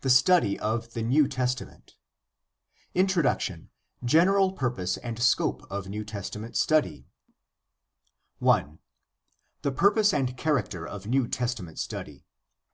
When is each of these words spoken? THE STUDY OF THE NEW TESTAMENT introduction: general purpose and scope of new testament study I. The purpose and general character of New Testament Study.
THE 0.00 0.08
STUDY 0.08 0.58
OF 0.60 0.94
THE 0.94 1.02
NEW 1.02 1.28
TESTAMENT 1.28 1.96
introduction: 2.94 3.68
general 4.02 4.52
purpose 4.52 4.96
and 4.96 5.18
scope 5.22 5.66
of 5.70 5.90
new 5.90 6.06
testament 6.06 6.56
study 6.56 7.04
I. 8.40 8.64
The 9.60 9.72
purpose 9.72 10.14
and 10.14 10.28
general 10.28 10.42
character 10.42 10.86
of 10.88 11.06
New 11.06 11.28
Testament 11.28 11.78
Study. 11.78 12.24